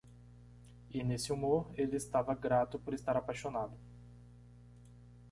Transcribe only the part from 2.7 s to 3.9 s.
por estar apaixonado.